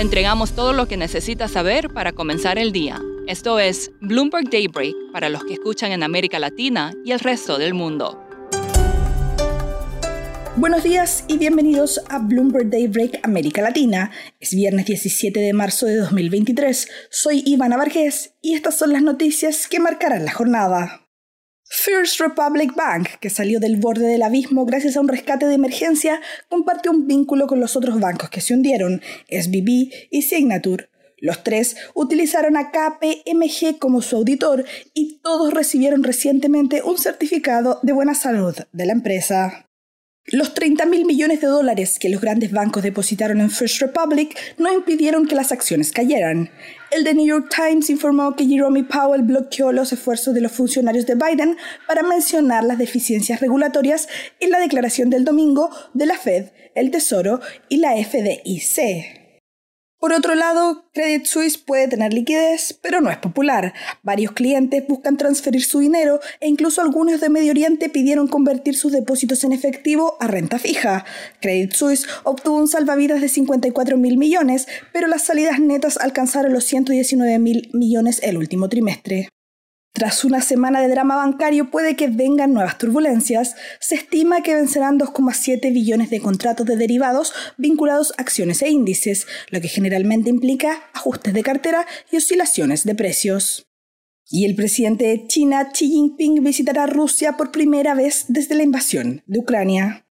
[0.00, 3.02] Entregamos todo lo que necesita saber para comenzar el día.
[3.26, 7.74] Esto es Bloomberg Daybreak para los que escuchan en América Latina y el resto del
[7.74, 8.18] mundo.
[10.56, 14.10] Buenos días y bienvenidos a Bloomberg Daybreak América Latina.
[14.40, 16.88] Es viernes 17 de marzo de 2023.
[17.10, 20.99] Soy Ivana Vargés y estas son las noticias que marcarán la jornada.
[21.72, 26.20] First Republic Bank, que salió del borde del abismo gracias a un rescate de emergencia,
[26.48, 30.90] compartió un vínculo con los otros bancos que se hundieron, SBB y Signature.
[31.16, 37.92] Los tres utilizaron a KPMG como su auditor y todos recibieron recientemente un certificado de
[37.92, 39.69] buena salud de la empresa.
[40.26, 44.72] Los 30 mil millones de dólares que los grandes bancos depositaron en First Republic no
[44.72, 46.50] impidieron que las acciones cayeran.
[46.90, 51.06] El The New York Times informó que Jerome Powell bloqueó los esfuerzos de los funcionarios
[51.06, 54.08] de Biden para mencionar las deficiencias regulatorias
[54.40, 59.19] en la declaración del domingo de la Fed, el Tesoro y la FDIC.
[60.00, 63.74] Por otro lado, Credit Suisse puede tener liquidez, pero no es popular.
[64.02, 68.92] Varios clientes buscan transferir su dinero e incluso algunos de Medio Oriente pidieron convertir sus
[68.92, 71.04] depósitos en efectivo a renta fija.
[71.42, 76.64] Credit Suisse obtuvo un salvavidas de 54 mil millones, pero las salidas netas alcanzaron los
[76.64, 79.28] 119 mil millones el último trimestre.
[79.92, 83.56] Tras una semana de drama bancario puede que vengan nuevas turbulencias.
[83.80, 89.26] Se estima que vencerán 2,7 billones de contratos de derivados vinculados a acciones e índices,
[89.50, 93.66] lo que generalmente implica ajustes de cartera y oscilaciones de precios.
[94.28, 99.24] Y el presidente de China, Xi Jinping, visitará Rusia por primera vez desde la invasión
[99.26, 100.06] de Ucrania.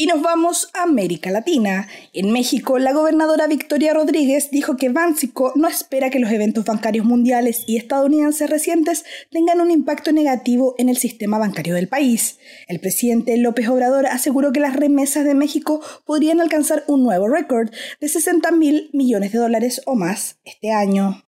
[0.00, 1.88] Y nos vamos a América Latina.
[2.12, 7.04] En México, la gobernadora Victoria Rodríguez dijo que Bánsico no espera que los eventos bancarios
[7.04, 12.38] mundiales y estadounidenses recientes tengan un impacto negativo en el sistema bancario del país.
[12.68, 17.70] El presidente López Obrador aseguró que las remesas de México podrían alcanzar un nuevo récord
[18.00, 21.27] de 60 mil millones de dólares o más este año.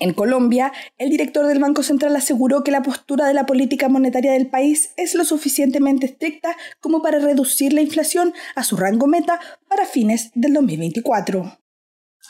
[0.00, 4.32] En Colombia, el director del Banco Central aseguró que la postura de la política monetaria
[4.32, 9.40] del país es lo suficientemente estricta como para reducir la inflación a su rango meta
[9.68, 11.58] para fines del 2024.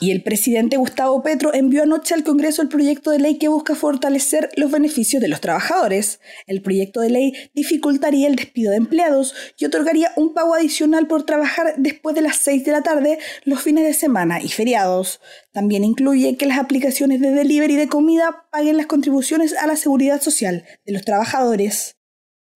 [0.00, 3.74] Y el presidente Gustavo Petro envió anoche al Congreso el proyecto de ley que busca
[3.74, 6.20] fortalecer los beneficios de los trabajadores.
[6.46, 11.24] El proyecto de ley dificultaría el despido de empleados y otorgaría un pago adicional por
[11.24, 15.20] trabajar después de las 6 de la tarde, los fines de semana y feriados.
[15.50, 20.22] También incluye que las aplicaciones de delivery de comida paguen las contribuciones a la seguridad
[20.22, 21.97] social de los trabajadores.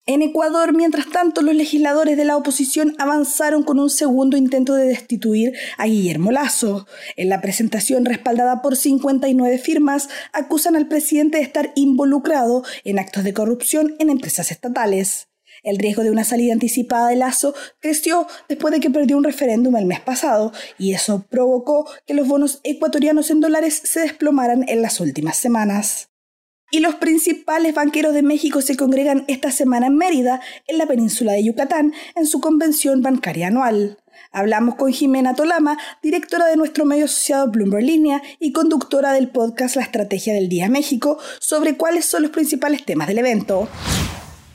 [0.05, 4.85] En Ecuador, mientras tanto, los legisladores de la oposición avanzaron con un segundo intento de
[4.85, 6.85] destituir a Guillermo Lazo.
[7.15, 13.23] En la presentación respaldada por 59 firmas, acusan al presidente de estar involucrado en actos
[13.23, 15.29] de corrupción en empresas estatales.
[15.63, 19.77] El riesgo de una salida anticipada de Lazo creció después de que perdió un referéndum
[19.77, 24.81] el mes pasado y eso provocó que los bonos ecuatorianos en dólares se desplomaran en
[24.81, 26.09] las últimas semanas
[26.73, 31.33] y los principales banqueros de México se congregan esta semana en Mérida, en la península
[31.33, 33.99] de Yucatán, en su convención bancaria anual.
[34.31, 39.75] Hablamos con Jimena Tolama, directora de nuestro medio asociado Bloomberg Línea y conductora del podcast
[39.75, 43.69] La Estrategia del Día México, sobre cuáles son los principales temas del evento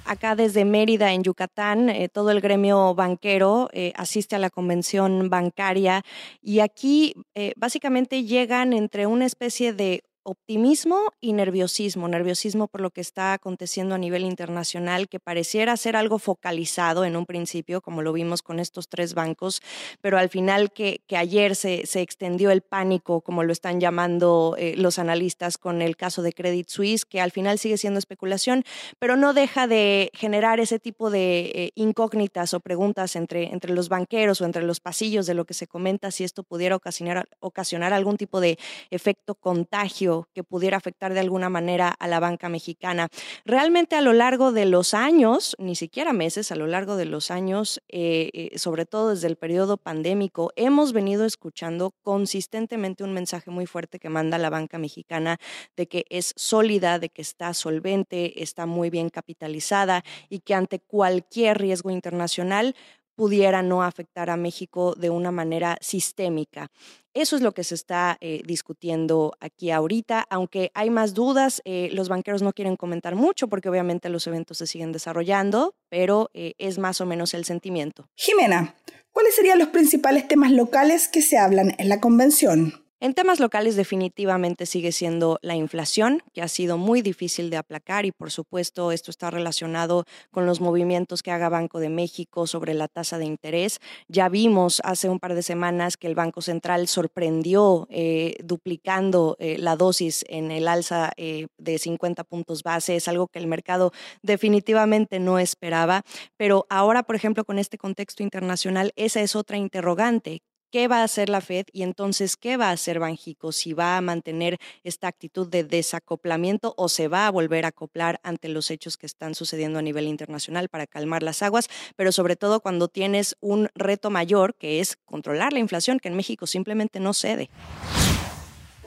[0.08, 5.28] acá desde Mérida, en Yucatán, eh, todo el gremio banquero eh, asiste a la convención
[5.28, 6.02] bancaria
[6.40, 12.90] y aquí eh, básicamente llegan entre una especie de optimismo y nerviosismo, nerviosismo por lo
[12.90, 18.02] que está aconteciendo a nivel internacional, que pareciera ser algo focalizado en un principio, como
[18.02, 19.62] lo vimos con estos tres bancos,
[20.00, 24.54] pero al final que, que ayer se, se, extendió el pánico, como lo están llamando
[24.58, 28.64] eh, los analistas con el caso de Credit Suisse, que al final sigue siendo especulación,
[28.98, 33.88] pero no deja de generar ese tipo de eh, incógnitas o preguntas entre, entre los
[33.88, 37.92] banqueros o entre los pasillos de lo que se comenta, si esto pudiera ocasionar, ocasionar
[37.92, 38.58] algún tipo de
[38.90, 43.08] efecto contagio que pudiera afectar de alguna manera a la banca mexicana.
[43.44, 47.30] Realmente a lo largo de los años, ni siquiera meses, a lo largo de los
[47.30, 53.50] años, eh, eh, sobre todo desde el periodo pandémico, hemos venido escuchando consistentemente un mensaje
[53.50, 55.38] muy fuerte que manda la banca mexicana
[55.76, 60.80] de que es sólida, de que está solvente, está muy bien capitalizada y que ante
[60.80, 62.74] cualquier riesgo internacional
[63.18, 66.70] pudiera no afectar a México de una manera sistémica.
[67.14, 71.88] Eso es lo que se está eh, discutiendo aquí ahorita, aunque hay más dudas, eh,
[71.92, 76.54] los banqueros no quieren comentar mucho porque obviamente los eventos se siguen desarrollando, pero eh,
[76.58, 78.08] es más o menos el sentimiento.
[78.14, 78.76] Jimena,
[79.10, 82.87] ¿cuáles serían los principales temas locales que se hablan en la convención?
[83.00, 88.06] En temas locales definitivamente sigue siendo la inflación, que ha sido muy difícil de aplacar
[88.06, 92.74] y por supuesto esto está relacionado con los movimientos que haga Banco de México sobre
[92.74, 93.78] la tasa de interés.
[94.08, 99.58] Ya vimos hace un par de semanas que el Banco Central sorprendió eh, duplicando eh,
[99.58, 102.96] la dosis en el alza eh, de 50 puntos base.
[102.96, 103.92] Es algo que el mercado
[104.22, 106.02] definitivamente no esperaba,
[106.36, 111.04] pero ahora, por ejemplo, con este contexto internacional, esa es otra interrogante qué va a
[111.04, 115.08] hacer la Fed y entonces qué va a hacer Banjico, si va a mantener esta
[115.08, 119.34] actitud de desacoplamiento o se va a volver a acoplar ante los hechos que están
[119.34, 124.10] sucediendo a nivel internacional para calmar las aguas, pero sobre todo cuando tienes un reto
[124.10, 127.50] mayor que es controlar la inflación, que en México simplemente no cede.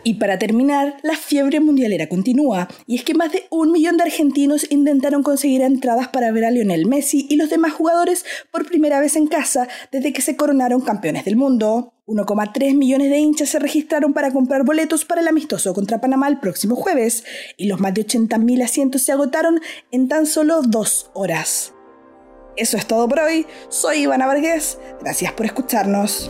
[0.03, 4.03] Y para terminar, la fiebre mundialera continúa, y es que más de un millón de
[4.03, 8.99] argentinos intentaron conseguir entradas para ver a Lionel Messi y los demás jugadores por primera
[8.99, 11.93] vez en casa desde que se coronaron campeones del mundo.
[12.07, 16.39] 1,3 millones de hinchas se registraron para comprar boletos para el amistoso contra Panamá el
[16.39, 17.23] próximo jueves,
[17.55, 19.61] y los más de 80.000 asientos se agotaron
[19.91, 21.73] en tan solo dos horas.
[22.57, 26.29] Eso es todo por hoy, soy Ivana Vargas, gracias por escucharnos.